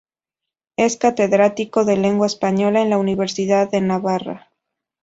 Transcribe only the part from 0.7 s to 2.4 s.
Es catedrático de Lengua